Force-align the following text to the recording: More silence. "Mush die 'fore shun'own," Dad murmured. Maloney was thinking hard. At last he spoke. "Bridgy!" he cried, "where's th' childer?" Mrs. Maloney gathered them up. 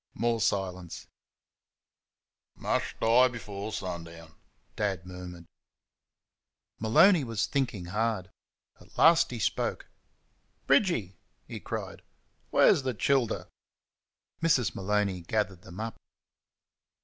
More 0.15 0.41
silence. 0.41 1.05
"Mush 2.55 2.95
die 2.99 3.37
'fore 3.37 3.69
shun'own," 3.71 4.33
Dad 4.75 5.05
murmured. 5.05 5.45
Maloney 6.79 7.23
was 7.23 7.45
thinking 7.45 7.85
hard. 7.85 8.31
At 8.79 8.97
last 8.97 9.29
he 9.29 9.37
spoke. 9.37 9.89
"Bridgy!" 10.65 11.19
he 11.45 11.59
cried, 11.59 12.01
"where's 12.49 12.81
th' 12.81 12.97
childer?" 12.97 13.47
Mrs. 14.41 14.73
Maloney 14.73 15.21
gathered 15.21 15.61
them 15.61 15.79
up. 15.79 15.97